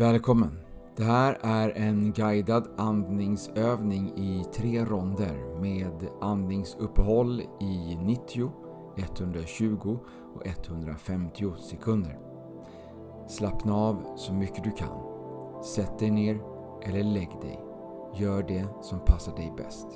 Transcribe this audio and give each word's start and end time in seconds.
Välkommen! 0.00 0.58
Det 0.96 1.04
här 1.04 1.38
är 1.42 1.70
en 1.70 2.12
guidad 2.12 2.68
andningsövning 2.76 4.08
i 4.16 4.44
tre 4.54 4.84
ronder 4.84 5.60
med 5.60 6.08
andningsuppehåll 6.20 7.42
i 7.60 7.96
90, 7.96 8.52
120 8.96 9.98
och 10.34 10.46
150 10.46 11.54
sekunder. 11.58 12.18
Slappna 13.28 13.74
av 13.74 14.16
så 14.16 14.32
mycket 14.32 14.64
du 14.64 14.70
kan. 14.70 15.02
Sätt 15.64 15.98
dig 15.98 16.10
ner 16.10 16.40
eller 16.82 17.02
lägg 17.02 17.30
dig. 17.42 17.60
Gör 18.14 18.42
det 18.42 18.66
som 18.82 19.00
passar 19.06 19.36
dig 19.36 19.52
bäst. 19.56 19.86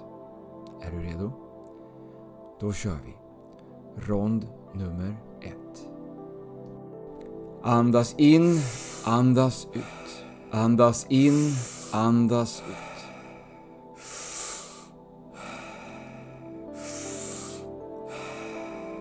Är 0.82 0.90
du 0.90 0.98
redo? 0.98 1.32
Då 2.60 2.72
kör 2.72 2.98
vi. 3.06 3.16
Rond 3.96 4.48
nummer 4.74 5.16
ett. 5.40 5.88
Andas 7.66 8.14
in, 8.18 8.60
andas 9.04 9.68
ut. 9.72 9.93
Andas 10.54 11.06
in, 11.08 11.56
andas 11.90 12.62
ut. 12.68 12.76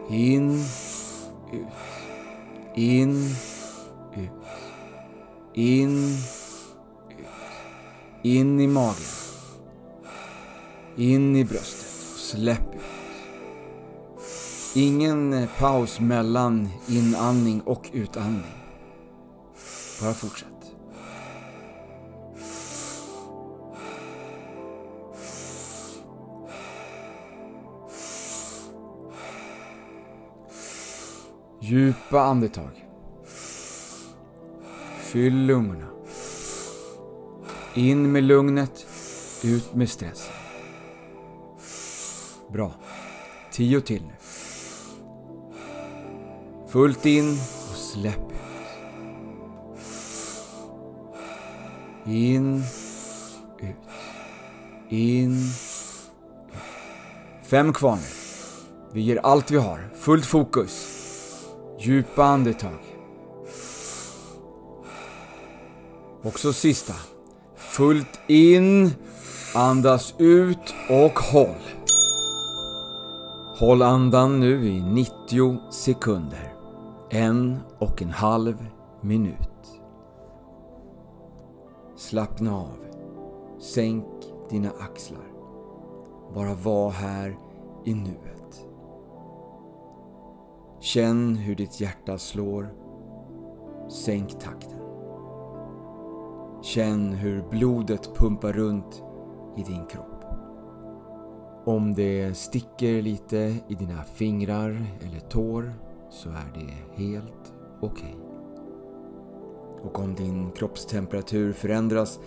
In, 0.09 0.65
ut. 1.51 1.67
In, 2.75 3.35
ut. 4.15 4.29
In, 5.53 6.17
ut. 7.09 7.27
In 8.23 8.59
i 8.59 8.67
magen. 8.67 8.95
In 10.95 11.35
i 11.35 11.45
bröstet. 11.45 11.87
Släpp 12.17 12.75
ut. 12.75 12.81
Ingen 14.75 15.33
eh, 15.33 15.49
paus 15.59 15.99
mellan 15.99 16.69
inandning 16.87 17.61
och 17.61 17.89
utandning. 17.93 18.53
Bara 20.01 20.13
fortsätt. 20.13 20.62
Djupa 31.65 32.21
andetag. 32.21 32.85
Fyll 34.97 35.45
lungorna. 35.45 35.87
In 37.73 38.11
med 38.11 38.23
lugnet, 38.23 38.85
ut 39.43 39.75
med 39.75 39.89
stressen. 39.89 40.33
Bra. 42.51 42.71
Tio 43.51 43.81
till 43.81 44.01
nu. 44.01 44.13
Fullt 46.67 47.05
in 47.05 47.31
och 47.71 47.77
släpp 47.77 48.31
ut. 48.31 48.47
In, 52.05 52.63
ut. 53.59 53.75
In, 54.89 55.37
ut. 55.37 55.43
Fem 57.43 57.73
kvar 57.73 57.95
nu. 57.95 58.01
Vi 58.93 59.01
ger 59.01 59.17
allt 59.23 59.51
vi 59.51 59.57
har. 59.57 59.89
Fullt 59.95 60.25
fokus. 60.25 60.92
Djupa 61.85 62.23
andetag. 62.23 62.79
Också 66.23 66.53
sista. 66.53 66.93
Fullt 67.55 68.19
in. 68.27 68.91
Andas 69.55 70.15
ut 70.17 70.73
och 70.89 71.19
håll. 71.19 71.63
Håll 73.59 73.81
andan 73.81 74.39
nu 74.39 74.67
i 74.67 74.81
90 74.81 75.71
sekunder. 75.71 76.53
En 77.09 77.59
och 77.79 78.01
en 78.01 78.11
halv 78.11 78.65
minut. 79.01 79.81
Slappna 81.97 82.55
av. 82.55 82.85
Sänk 83.59 84.05
dina 84.49 84.69
axlar. 84.69 85.31
Bara 86.35 86.53
var 86.53 86.91
här 86.91 87.37
i 87.85 87.93
nuet. 87.93 88.65
Känn 90.83 91.35
hur 91.35 91.55
ditt 91.55 91.81
hjärta 91.81 92.17
slår. 92.17 92.73
Sänk 93.89 94.39
takten. 94.39 94.79
Känn 96.61 97.13
hur 97.13 97.43
blodet 97.49 98.15
pumpar 98.15 98.53
runt 98.53 99.03
i 99.57 99.63
din 99.63 99.85
kropp. 99.85 100.25
Om 101.65 101.93
det 101.93 102.37
sticker 102.37 103.01
lite 103.01 103.37
i 103.67 103.75
dina 103.75 104.03
fingrar 104.03 104.85
eller 105.01 105.19
tår 105.19 105.73
så 106.09 106.29
är 106.29 106.53
det 106.53 107.03
helt 107.03 107.53
okej. 107.81 108.15
Okay. 108.15 108.21
Och 109.83 109.99
om 109.99 110.15
din 110.15 110.51
kroppstemperatur 110.51 111.53
förändras 111.53 112.19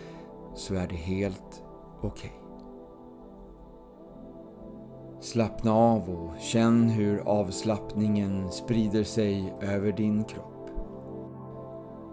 så 0.55 0.75
är 0.75 0.89
det 0.89 0.97
helt 0.97 1.63
okej. 2.03 2.33
Okay. 2.37 2.46
Slappna 5.27 5.75
av 5.75 6.11
och 6.11 6.41
känn 6.41 6.89
hur 6.89 7.19
avslappningen 7.19 8.51
sprider 8.51 9.05
sig 9.05 9.55
över 9.61 9.93
din 9.93 10.25
kropp. 10.25 10.71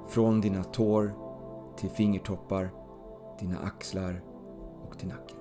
Från 0.07 0.41
dina 0.41 0.63
tår 0.63 1.13
till 1.77 1.89
fingertoppar, 1.89 2.69
dina 3.39 3.57
axlar 3.59 4.23
och 4.87 4.99
till 4.99 5.07
nacken. 5.07 5.37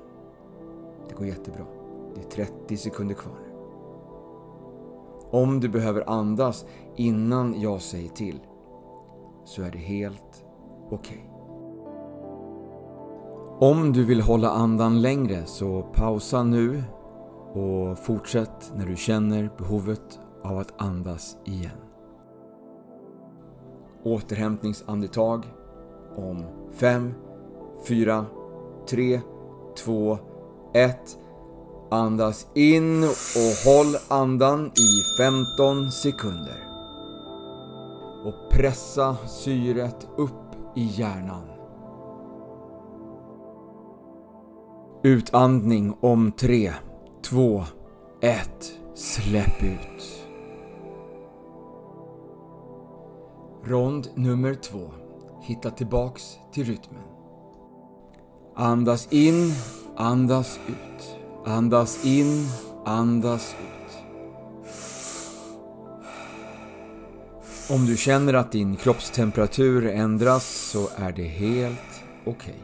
Det 1.09 1.15
går 1.15 1.27
jättebra. 1.27 1.65
Det 2.15 2.21
är 2.21 2.45
30 2.47 2.77
sekunder 2.77 3.15
kvar 3.15 3.35
nu. 3.43 3.53
Om 5.31 5.61
du 5.61 5.69
behöver 5.69 6.11
andas 6.11 6.67
innan 6.97 7.61
jag 7.61 7.83
säger 7.83 8.11
till 8.11 8.41
så 9.45 9.63
är 9.63 9.71
det 9.71 9.79
helt 9.79 10.45
okej. 10.91 10.99
Okay. 10.99 11.29
Om 13.71 13.93
du 13.93 14.05
vill 14.05 14.21
hålla 14.21 14.51
andan 14.51 15.03
längre 15.03 15.47
så 15.47 15.83
pausa 15.83 16.43
nu 16.43 16.83
och 17.53 17.99
fortsätt 17.99 18.73
när 18.77 18.87
du 18.87 18.97
känner 18.97 19.51
behovet 19.59 20.21
av 20.43 20.59
att 20.59 20.83
andas 20.83 21.37
igen. 21.45 21.71
Återhämtningsandetag 24.05 25.45
om 26.17 26.45
5, 26.73 27.15
4, 27.89 28.27
3, 28.91 29.21
2, 29.85 30.19
1. 30.75 31.19
Andas 31.91 32.47
in 32.55 33.05
och 33.05 33.71
håll 33.71 33.97
andan 34.09 34.67
i 34.67 35.03
15 35.19 35.91
sekunder. 35.91 36.69
Och 38.25 38.51
pressa 38.51 39.17
syret 39.27 40.09
upp 40.17 40.33
i 40.77 40.85
hjärnan. 40.85 41.45
Utandning 45.03 45.97
om 46.01 46.33
3, 46.33 46.73
2, 47.23 47.65
1. 48.21 48.51
Släpp 48.95 49.63
ut. 49.63 50.27
Rond 53.65 54.09
nummer 54.15 54.55
2. 54.55 54.93
Hitta 55.43 55.71
tillbaks 55.71 56.37
till 56.53 56.65
rytmen. 56.65 57.03
Andas 58.55 59.09
in 59.13 59.53
Andas 59.97 60.59
ut. 60.69 61.19
Andas 61.45 62.05
in, 62.05 62.49
andas 62.85 63.55
ut. 63.61 63.93
Om 67.71 67.87
du 67.87 67.97
känner 67.97 68.35
att 68.35 68.53
din 68.53 68.77
kroppstemperatur 68.77 69.87
ändras 69.87 70.45
så 70.47 70.89
är 70.97 71.13
det 71.13 71.23
helt 71.23 71.79
okej. 72.25 72.35
Okay. 72.35 72.55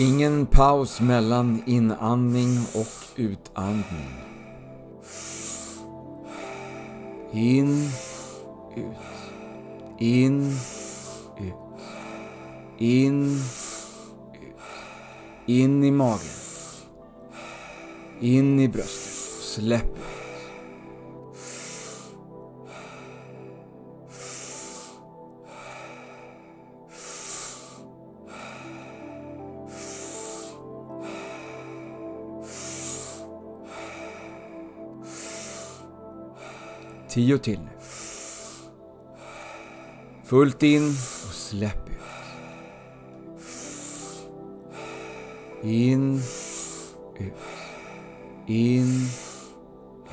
Ingen 0.00 0.46
paus 0.46 1.00
mellan 1.00 1.62
inandning 1.66 2.58
och 2.74 2.88
utandning. 3.16 4.10
In, 7.32 7.90
ut. 8.76 8.84
In, 9.98 10.52
ut. 11.38 11.54
In, 12.78 13.32
ut. 14.34 14.56
In 15.46 15.84
i 15.84 15.90
magen. 15.90 16.20
In 18.20 18.60
i 18.60 18.68
bröstet. 18.68 19.12
Släpp 19.42 19.84
ut. 19.84 20.17
Tio 37.18 37.38
till 37.38 37.58
nu. 37.58 37.68
Fullt 40.24 40.62
in 40.62 40.88
och 40.88 41.34
släpp 41.34 41.88
ut. 41.88 41.96
In, 45.62 46.22
ut. 47.18 47.32
In, 48.46 49.04
ut. 49.04 50.12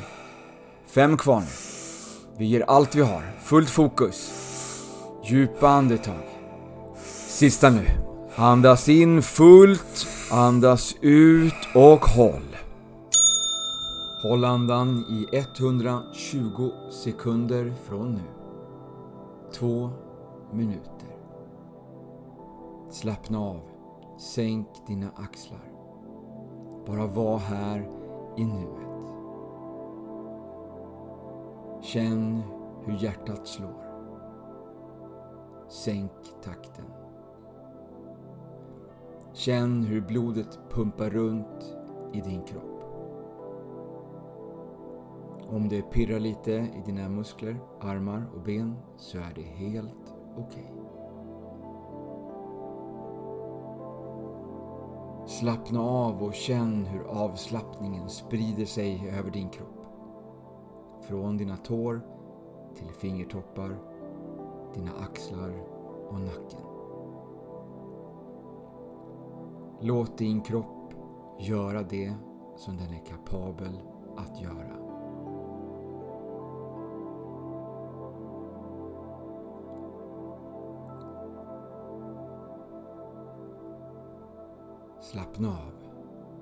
Fem 0.87 1.17
kvar 1.17 1.39
nu. 1.39 1.45
Vi 2.37 2.45
ger 2.45 2.61
allt 2.61 2.95
vi 2.95 3.01
har. 3.01 3.23
Fullt 3.43 3.69
fokus. 3.69 4.31
Djupa 5.25 5.69
andetag. 5.69 6.23
Sista 7.27 7.69
nu. 7.69 7.85
Andas 8.35 8.89
in 8.89 9.21
fullt. 9.21 10.07
Andas 10.31 10.95
ut 11.01 11.67
och 11.73 12.05
håll. 12.05 12.54
Håll 14.29 14.45
andan 14.45 15.05
i 15.09 15.27
120 15.37 16.71
sekunder 16.89 17.73
från 17.83 18.11
nu. 18.11 18.21
Två 19.53 19.89
minuter. 20.51 21.17
Slappna 22.91 23.39
av. 23.39 23.61
Sänk 24.17 24.67
dina 24.87 25.09
axlar. 25.15 25.71
Bara 26.87 27.07
var 27.07 27.37
här 27.37 27.89
i 28.37 28.45
nuet. 28.45 29.05
Känn 31.81 32.41
hur 32.85 33.03
hjärtat 33.03 33.47
slår. 33.47 33.85
Sänk 35.69 36.11
takten. 36.43 36.85
Känn 39.33 39.83
hur 39.83 40.01
blodet 40.01 40.59
pumpar 40.69 41.09
runt 41.09 41.75
i 42.13 42.21
din 42.21 42.43
kropp. 42.43 42.74
Om 45.49 45.69
det 45.69 45.81
pirrar 45.81 46.19
lite 46.19 46.51
i 46.51 46.83
dina 46.85 47.09
muskler, 47.09 47.57
armar 47.81 48.25
och 48.35 48.41
ben 48.41 48.75
så 48.97 49.17
är 49.17 49.33
det 49.35 49.41
helt 49.41 50.13
okej. 50.37 50.73
Okay. 50.73 50.85
Slappna 55.27 55.81
av 55.81 56.23
och 56.23 56.33
känn 56.33 56.85
hur 56.85 57.03
avslappningen 57.03 58.09
sprider 58.09 58.65
sig 58.65 59.13
över 59.19 59.31
din 59.31 59.49
kropp. 59.49 59.85
Från 61.01 61.37
dina 61.37 61.57
tår 61.57 62.01
till 62.75 62.87
fingertoppar, 62.87 63.77
dina 64.73 64.91
axlar 64.91 65.53
och 66.09 66.19
nacken. 66.19 66.65
Låt 69.81 70.17
din 70.17 70.41
kropp 70.41 70.93
göra 71.39 71.83
det 71.83 72.13
som 72.57 72.77
den 72.77 72.93
är 72.93 73.05
kapabel 73.05 73.79
att 74.17 74.41
göra. 74.41 74.84
Slappna 85.11 85.49
av. 85.49 85.71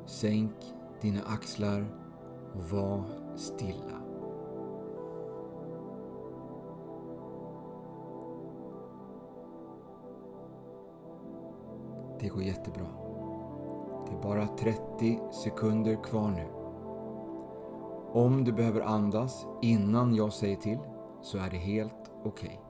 Sänk 0.05 0.55
dina 1.01 1.21
axlar 1.21 1.85
och 2.53 2.61
var 2.63 3.03
stilla. 3.35 3.99
Det 12.19 12.27
går 12.29 12.43
jättebra. 12.43 12.87
Det 14.07 14.13
är 14.15 14.21
bara 14.21 14.47
30 14.47 15.19
sekunder 15.31 16.03
kvar 16.03 16.29
nu. 16.29 16.47
Om 18.13 18.43
du 18.43 18.51
behöver 18.51 18.81
andas 18.81 19.45
innan 19.61 20.15
jag 20.15 20.33
säger 20.33 20.55
till 20.55 20.79
så 21.21 21.37
är 21.37 21.49
det 21.49 21.57
helt 21.57 22.11
okej. 22.23 22.49
Okay. 22.49 22.62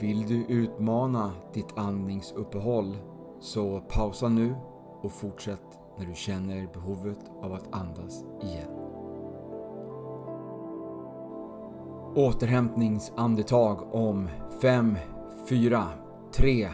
Vill 0.00 0.26
du 0.26 0.44
utmana 0.48 1.32
ditt 1.54 1.78
andningsuppehåll 1.78 2.96
så 3.40 3.80
pausa 3.80 4.28
nu 4.28 4.54
och 5.02 5.12
fortsätt 5.12 5.78
när 5.98 6.06
du 6.06 6.14
känner 6.14 6.68
behovet 6.72 7.18
av 7.42 7.52
att 7.52 7.74
andas 7.74 8.24
igen. 8.42 8.70
Återhämtningsandetag 12.14 13.94
om 13.94 14.28
5, 14.62 14.96
4, 15.48 15.84
3, 16.32 16.68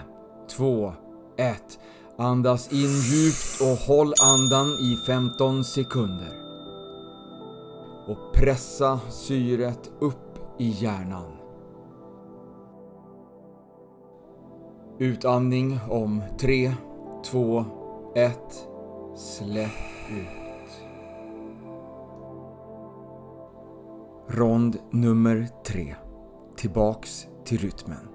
2, 0.56 0.92
1. 1.36 1.78
Andas 2.18 2.72
in 2.72 2.78
djupt 2.78 3.60
och 3.60 3.94
håll 3.94 4.12
andan 4.22 4.66
i 4.66 4.96
15 5.06 5.64
sekunder. 5.64 6.38
Och 8.08 8.34
pressa 8.34 9.00
syret 9.10 9.90
upp 10.00 10.38
i 10.58 10.68
hjärnan. 10.68 11.41
Utandning 15.02 15.78
om 15.90 16.22
3, 16.38 16.72
2, 17.24 17.64
1. 18.14 18.38
Släpp 19.16 19.70
ut. 20.10 20.84
Rond 24.28 24.78
nummer 24.90 25.48
3. 25.66 25.94
Tillbaks 26.56 27.26
till 27.44 27.58
rytmen. 27.58 28.08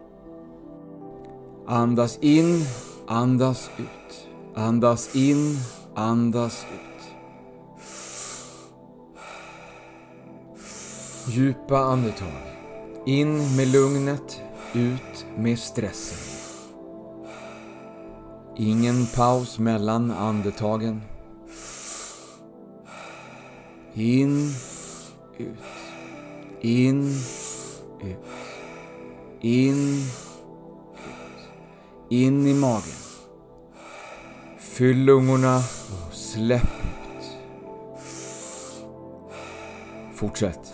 Andas 1.65 2.19
in, 2.21 2.65
andas 3.07 3.69
ut. 3.77 4.27
Andas 4.55 5.15
in, 5.15 5.57
andas 5.95 6.65
ut. 6.73 7.13
Djupa 11.27 11.77
andetag. 11.77 12.41
In 13.05 13.55
med 13.55 13.67
lugnet, 13.67 14.41
ut 14.73 15.25
med 15.37 15.59
stressen. 15.59 16.36
Ingen 18.59 19.07
paus 19.15 19.59
mellan 19.59 20.11
andetagen. 20.11 21.01
In, 23.93 24.53
ut. 25.37 25.57
In, 26.61 27.07
ut. 28.01 28.17
In, 29.41 30.01
ut. 30.93 31.49
In 32.09 32.47
i 32.47 32.53
magen. 32.53 32.97
Fyll 34.59 34.97
lungorna 34.97 35.57
och 35.57 36.13
släpp 36.13 36.63
ut. 36.63 37.25
Fortsätt. 40.13 40.73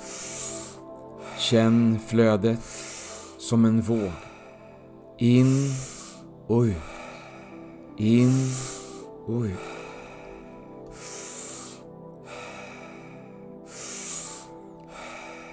Känn 1.37 1.99
flödet 2.07 2.59
som 3.39 3.65
en 3.65 3.81
våg. 3.81 4.11
In 5.17 5.71
och 6.47 6.61
ut. 6.61 6.92
In 7.97 8.51
och 9.25 9.41
ut. 9.41 9.53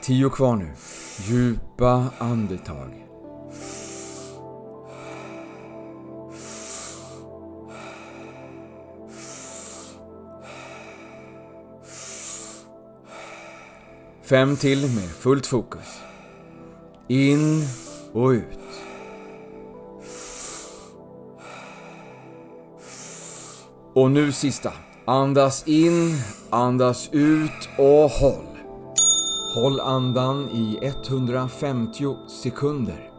Tio 0.02 0.30
kvar 0.30 0.56
nu. 0.56 0.72
Djupa 1.18 2.10
andetag. 2.18 3.06
Fem 14.22 14.56
till 14.56 14.80
med 14.80 15.08
fullt 15.08 15.46
fokus. 15.46 16.00
In 17.08 17.64
och 18.12 18.28
ut. 18.28 18.69
Och 24.00 24.10
nu 24.10 24.32
sista. 24.32 24.72
Andas 25.04 25.68
in, 25.68 26.14
andas 26.50 27.10
ut 27.12 27.68
och 27.78 28.10
håll. 28.10 28.58
Håll 29.54 29.80
andan 29.80 30.48
i 30.48 30.78
150 30.82 32.16
sekunder. 32.28 33.12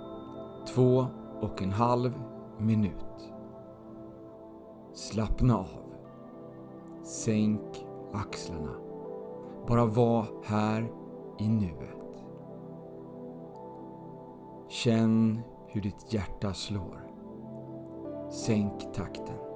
Två 0.76 1.06
och 1.42 1.62
en 1.62 1.72
halv 1.72 2.14
minut. 2.60 3.32
Slappna 4.94 5.58
av. 5.58 5.94
Sänk 7.04 7.86
axlarna. 8.14 8.76
Bara 9.68 9.86
var 9.86 10.26
här 10.46 10.92
i 11.40 11.50
nuet. 11.50 12.24
Känn 14.70 15.42
hur 15.68 15.82
ditt 15.82 16.14
hjärta 16.14 16.54
slår. 16.54 17.02
Sänk 18.32 18.94
takten 18.94 19.51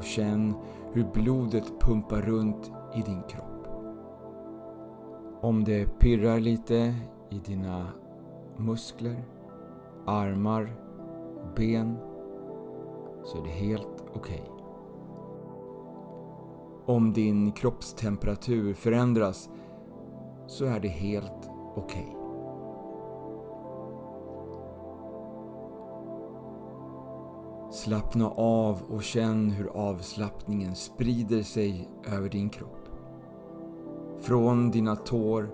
och 0.00 0.06
känn 0.06 0.54
hur 0.92 1.04
blodet 1.12 1.80
pumpar 1.80 2.22
runt 2.22 2.72
i 2.94 3.02
din 3.02 3.22
kropp. 3.22 3.66
Om 5.40 5.64
det 5.64 5.98
pirrar 5.98 6.40
lite 6.40 6.94
i 7.30 7.38
dina 7.38 7.86
muskler, 8.56 9.24
armar, 10.06 10.76
ben 11.56 11.96
så 13.24 13.38
är 13.38 13.42
det 13.42 13.50
helt 13.50 14.04
okej. 14.14 14.42
Okay. 14.42 14.64
Om 16.86 17.12
din 17.12 17.52
kroppstemperatur 17.52 18.74
förändras 18.74 19.50
så 20.46 20.64
är 20.64 20.80
det 20.80 20.88
helt 20.88 21.50
okej. 21.76 22.08
Okay. 22.08 22.19
Slappna 27.80 28.30
av 28.30 28.82
och 28.88 29.02
känn 29.02 29.50
hur 29.50 29.66
avslappningen 29.66 30.74
sprider 30.74 31.42
sig 31.42 31.88
över 32.16 32.28
din 32.28 32.50
kropp. 32.50 32.88
Från 34.18 34.70
dina 34.70 34.96
tår 34.96 35.50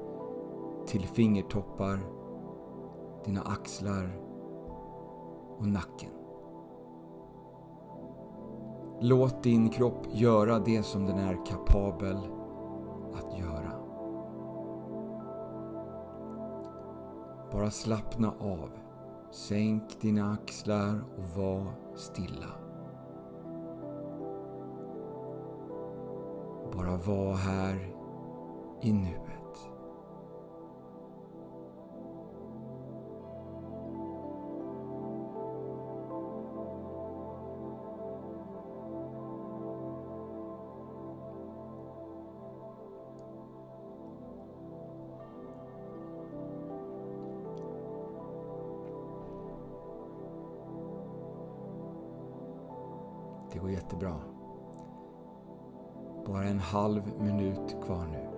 till 0.86 1.06
fingertoppar, 1.06 1.98
dina 3.24 3.42
axlar 3.42 4.20
och 5.58 5.68
nacken. 5.68 6.10
Låt 9.00 9.42
din 9.42 9.68
kropp 9.68 10.06
göra 10.12 10.58
det 10.58 10.82
som 10.82 11.06
den 11.06 11.18
är 11.18 11.46
kapabel 11.46 12.18
att 13.14 13.38
göra. 13.38 13.72
Bara 17.52 17.70
slappna 17.70 18.34
av. 18.40 18.85
Sänk 19.30 20.00
dina 20.00 20.32
axlar 20.32 21.04
och 21.16 21.42
var 21.42 21.64
stilla. 21.96 22.52
Bara 26.72 26.96
var 26.96 27.34
här 27.34 27.94
i 28.82 28.92
nuet. 28.92 29.75
Det 53.56 53.60
går 53.60 53.70
jättebra. 53.70 54.14
Bara 56.26 56.44
en 56.44 56.58
halv 56.58 57.02
minut 57.20 57.76
kvar 57.84 58.06
nu. 58.06 58.28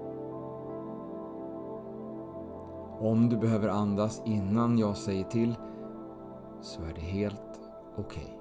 Om 3.09 3.29
du 3.29 3.37
behöver 3.37 3.69
andas 3.69 4.23
innan 4.25 4.79
jag 4.79 4.97
säger 4.97 5.25
till 5.25 5.55
så 6.61 6.83
är 6.83 6.95
det 6.95 7.01
helt 7.01 7.61
okej. 7.97 8.23
Okay. 8.23 8.37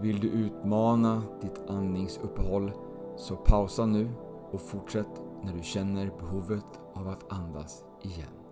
Vill 0.00 0.20
du 0.20 0.28
utmana 0.28 1.22
ditt 1.40 1.70
andningsuppehåll 1.70 2.72
så 3.16 3.36
pausa 3.36 3.86
nu 3.86 4.10
och 4.50 4.60
fortsätt 4.60 5.22
när 5.42 5.52
du 5.52 5.62
känner 5.62 6.10
behovet 6.18 6.80
av 6.94 7.08
att 7.08 7.32
andas 7.32 7.84
igen. 8.02 8.47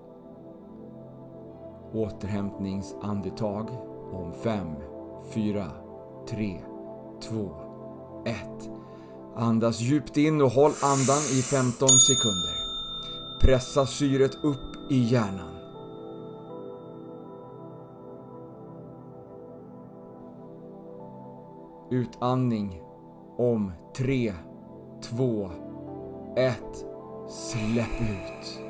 Återhämtningsandetag 1.97 3.71
om 4.13 4.33
5, 4.33 4.67
4, 5.31 5.65
3, 6.29 6.61
2, 7.23 7.51
1. 8.25 8.37
Andas 9.37 9.81
djupt 9.81 10.17
in 10.17 10.43
och 10.43 10.51
håll 10.51 10.73
andan 10.83 11.23
i 11.39 11.43
15 11.43 11.89
sekunder. 11.89 12.57
Pressa 13.41 13.87
syret 13.87 14.35
upp 14.45 14.91
i 14.91 15.03
hjärnan. 15.03 15.57
Utandning 21.91 22.81
om 23.39 23.73
3, 23.97 24.35
2, 25.03 25.51
1. 26.37 26.57
Släpp 27.29 28.01
ut. 28.01 28.66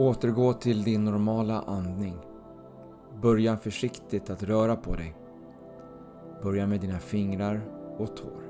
Återgå 0.00 0.52
till 0.52 0.82
din 0.82 1.04
normala 1.04 1.62
andning. 1.62 2.16
Börja 3.22 3.56
försiktigt 3.56 4.30
att 4.30 4.42
röra 4.42 4.76
på 4.76 4.94
dig. 4.94 5.16
Börja 6.42 6.66
med 6.66 6.80
dina 6.80 6.98
fingrar 6.98 7.60
och 7.98 8.16
tår. 8.16 8.42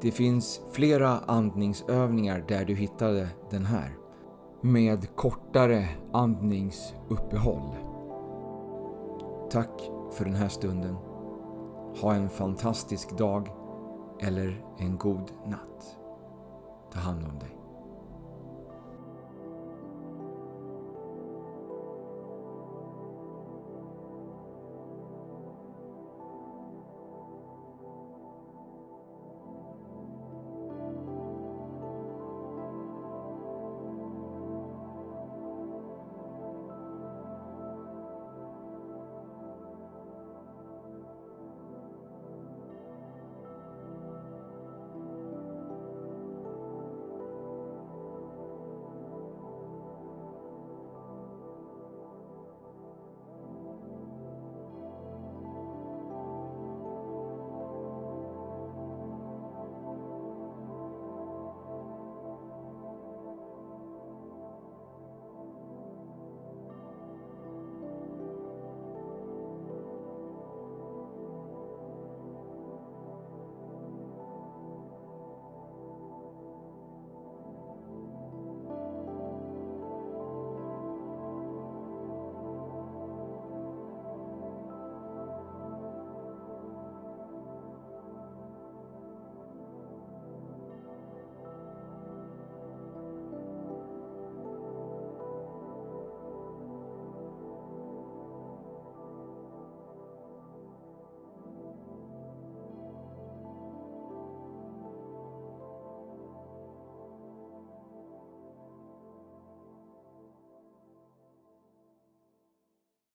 Det 0.00 0.10
finns 0.10 0.60
flera 0.72 1.18
andningsövningar 1.18 2.44
där 2.48 2.64
du 2.64 2.74
hittade 2.74 3.28
den 3.50 3.64
här. 3.64 3.96
Med 4.60 5.16
kortare 5.16 5.88
andningsuppehåll. 6.12 7.76
Tack 9.50 9.90
för 10.12 10.24
den 10.24 10.34
här 10.34 10.48
stunden. 10.48 10.96
Ha 12.00 12.14
en 12.14 12.28
fantastisk 12.28 13.18
dag 13.18 13.48
eller 14.20 14.64
en 14.78 14.98
god 14.98 15.32
natt. 15.46 15.96
Ta 16.92 16.98
hand 16.98 17.24
om 17.24 17.38
dig. 17.38 17.55